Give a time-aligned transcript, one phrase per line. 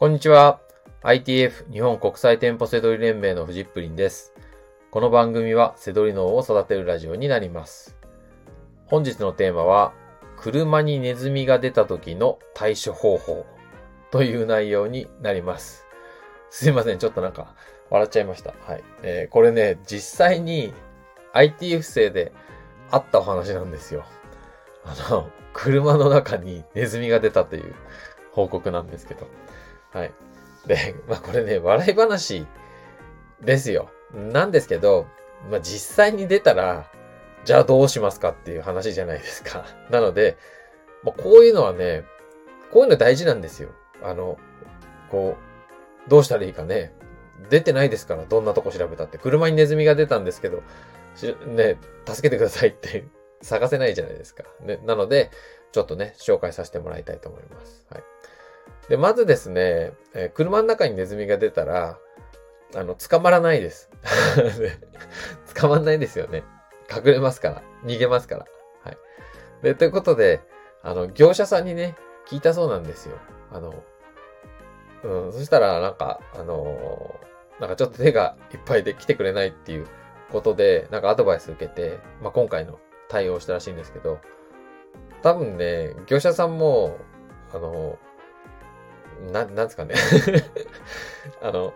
[0.00, 0.60] こんにちは。
[1.02, 4.32] ITF 日本国際店舗セドリ連盟のフジップリンです。
[4.90, 7.98] この番組はセドリ脳を育てるラジオになります。
[8.86, 9.92] 本日のテーマは、
[10.38, 13.44] 車にネズミが出た時の対処方法
[14.10, 15.84] という内容になります。
[16.48, 16.98] すいません。
[16.98, 17.54] ちょっとなんか
[17.90, 18.54] 笑っちゃいました。
[18.62, 18.84] はい。
[19.02, 20.72] えーこれね、実際に
[21.34, 22.32] ITF 生で
[22.90, 24.06] あったお話なんですよ。
[24.82, 27.74] あの、車の中にネズミが出たという
[28.32, 29.26] 報告なんですけど。
[29.92, 30.12] はい。
[30.66, 32.46] で、 まあこれね、笑い話
[33.40, 33.90] ですよ。
[34.14, 35.06] なんですけど、
[35.50, 36.90] まあ実際に出たら、
[37.44, 39.64] じゃあどうしますかっていう話じゃないですか。
[39.90, 40.36] なので、
[41.02, 42.04] まあこういうのはね、
[42.70, 43.70] こういうの大事なんですよ。
[44.02, 44.38] あの、
[45.10, 45.36] こ
[46.06, 46.94] う、どうしたらいいかね。
[47.48, 49.18] 出てないですから、どんなとこ調べたって。
[49.18, 50.62] 車にネズミが出たんですけど、
[51.46, 53.06] ね、助けてくださいって
[53.42, 54.44] 探せないじゃないですか。
[54.60, 55.30] ね、なので、
[55.72, 57.86] ちょっとね、紹介させてもらいたいと思います。
[57.90, 58.04] はい。
[58.88, 61.98] で、まずですね、え車の中にネズミが出たら、
[62.74, 63.90] あの、捕まらないです。
[65.54, 66.44] 捕まんないですよね。
[66.90, 67.62] 隠れますから。
[67.84, 68.46] 逃げますから。
[68.84, 68.98] はい。
[69.62, 70.40] で、ということで、
[70.82, 73.18] あの、業者さんにね、聞いたそうなんですよ。
[73.52, 73.74] あの、
[75.02, 79.86] うん、そしたら、なんか、あのーなんかちょっと手がいっぱいで来てくれないっていう
[80.32, 84.18] ことで、なんかアドバイス受けて、まあ、今回の対応したらしいんですけど、
[85.22, 86.96] 多分ね、業者さんも、
[87.52, 87.98] あの、
[89.32, 89.94] な、なんですかね。
[91.42, 91.74] あの、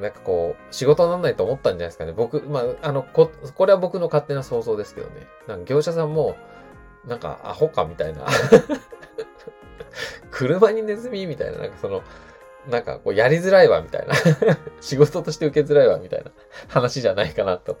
[0.00, 2.12] なんかこう、仕事にならないと思ったんじゃないですかね。
[2.12, 5.26] 僕、まあ、あの、こ、これは僕の勝手な想像ですけどね。
[5.46, 6.36] なんか業者さんも、
[7.06, 8.26] なんか、アホかみたいな。
[10.30, 12.02] 車にネズミみたいな、なんかその、
[12.68, 14.14] なんかこう、やりづらいわ、みたいな。
[14.80, 16.30] 仕事として受けづらいわ、みたいな
[16.68, 17.78] 話じゃないかなと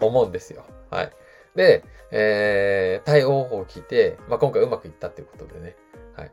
[0.00, 0.64] 思うんですよ。
[0.90, 1.12] はい。
[1.54, 5.76] で、えー、対応方法を聞いて、まあ、今回うまくいったっていうことでね。
[6.14, 6.32] はい。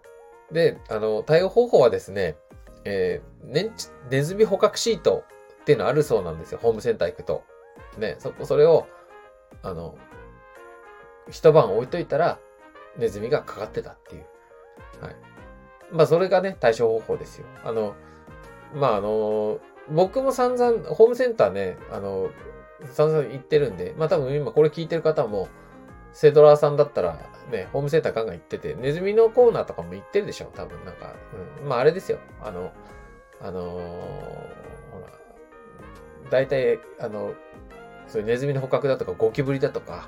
[0.53, 2.37] で、あの、対応方法はですね、
[2.85, 3.71] えー、ね、
[4.09, 5.23] ネズミ捕獲シート
[5.61, 6.59] っていうのあるそうなんですよ。
[6.61, 7.43] ホームセンター行くと。
[7.97, 8.87] ね、そこ、それを、
[9.61, 9.95] あの、
[11.29, 12.39] 一晩置いといたら、
[12.97, 14.25] ネズミがかかってたっていう。
[15.01, 15.15] はい。
[15.91, 17.45] まあ、それがね、対処方法ですよ。
[17.63, 17.95] あの、
[18.73, 22.29] まあ、あの、僕も散々、ホームセンターね、あの、
[22.91, 25.47] 散々行ってるんで、まあ多分今これ聞いてる方も、
[26.13, 27.17] セドラーさんだったら、
[27.51, 31.15] ね、ホームセンターガンガン行ってて、ネズミのコーナーとかも行ってるでしょ多分なんか、
[31.61, 31.67] うん。
[31.67, 32.19] まああれですよ。
[32.41, 32.71] あの、
[33.41, 35.07] あのーほら、
[36.29, 37.33] 大体、あの、
[38.07, 40.07] そういうネズミの捕獲だとか、ゴキブリだとか、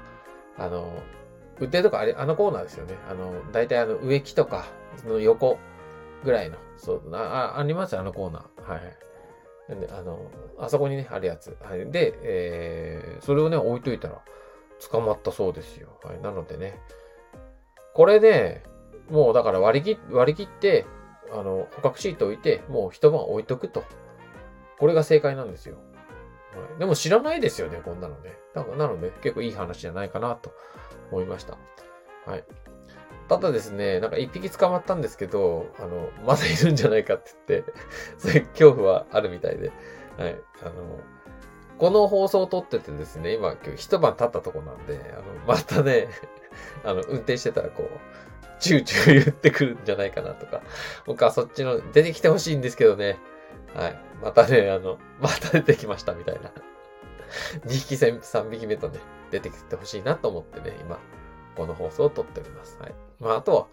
[0.58, 0.94] あの、
[1.60, 2.96] 売ってるとかあれ、あのコーナーですよね。
[3.10, 4.66] あの、大体あの植木とか、
[4.98, 5.58] その横
[6.24, 8.70] ぐらいの、そう、あ、あありますよ、あのコーナー。
[8.70, 8.98] はい。
[9.90, 10.20] あの、
[10.60, 11.58] あそこにね、あるやつ。
[11.62, 11.90] はい。
[11.92, 14.22] で、えー、それをね、置いといたら、
[14.91, 16.00] 捕まったそうですよ。
[16.03, 16.22] はい。
[16.22, 16.80] なのでね、
[17.94, 18.63] これね、
[19.09, 20.86] もうだから割り切割り切って、
[21.31, 23.84] あの、捕獲シート置いて、もう一晩置いとくと。
[24.80, 25.78] これが正解なんですよ。
[26.56, 28.38] はい、でも知らないですよね、こんなのね。
[28.53, 30.53] だからなので、結構いい話じゃないかなと
[31.12, 31.58] 思いました。
[32.25, 32.44] はい。
[33.28, 37.74] ただですね、なんか一匹捕まったんですけど、あの、まだいるんじゃないかって言って、
[38.18, 39.72] そういう恐怖はあるみたいで、
[40.18, 40.40] はい。
[40.62, 41.00] あの、
[41.78, 46.08] この放送を撮っててですね、今、今日一晩経ったとこなんで、あの、またね、
[46.84, 47.90] あの、運転してたらこう、
[48.59, 50.62] チューチュー言ってくるんじゃないかなとか、
[51.06, 53.18] 僕はそっちの、出てきてほしいんですけどね、
[53.74, 54.00] はい。
[54.22, 56.52] またね、あの、また出てきましたみたいな。
[57.66, 59.00] 2匹3匹目とね、
[59.31, 61.00] 出てきてほしいなと思ってね、今、
[61.58, 62.78] この放送を撮っております。
[62.80, 62.96] はい。
[63.19, 63.68] まあ、あとは、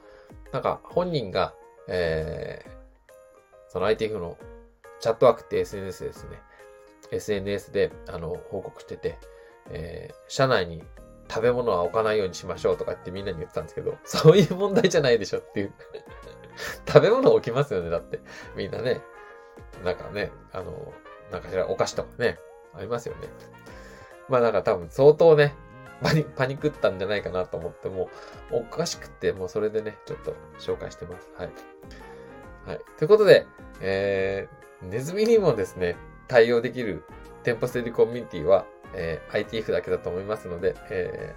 [0.50, 1.54] なんか、本人が、
[1.86, 2.70] えー、
[3.68, 4.36] その ITF の
[5.00, 6.40] チャットワークって SNS ですね。
[7.12, 9.18] SNS で、あの、報告してて、
[9.70, 10.82] えー、社内に
[11.28, 15.72] 食べ物は置かないようにしましょうとかってみんなに言ってたんですけど、 そういう問題じゃないでしょっていう。
[16.86, 18.20] 食べ物置きますよね、だって。
[18.56, 19.00] みんなね。
[19.84, 20.92] なんかね、あの、
[21.30, 22.38] なんかしらお菓子とかね、
[22.74, 23.28] ありますよね。
[24.28, 25.54] まあなんか多分相当ね、
[26.02, 28.10] パニパニクったんじゃないかなと思って、も
[28.50, 31.30] うおかしくって、もうそれでね、ちょっと紹介してます。
[31.36, 31.50] はい。
[32.66, 32.80] はい。
[32.98, 33.46] ということで、
[33.80, 35.96] えー、ネズミにもですね、
[36.28, 37.04] 対応できる
[37.42, 41.34] 店舗セリコミュニティは、えー、ITF だけだと思いますので、え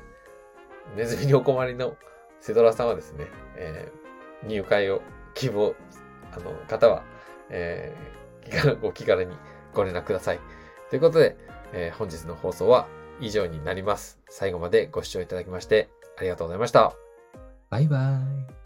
[0.93, 1.95] ー、ネズミにお困りの
[2.39, 5.01] セドラさんはですね、えー、入会を
[5.33, 5.75] 希望、
[6.31, 7.03] あの、方は、
[7.49, 9.35] えー、気軽ご気軽に
[9.73, 10.39] ご連絡ください。
[10.89, 11.37] ということで、
[11.73, 12.87] えー本日の放送は
[13.19, 14.19] 以上になります。
[14.29, 16.93] 最後までご視聴いただきましてありがとうございました。
[17.69, 18.19] バイバ
[18.51, 18.64] イ。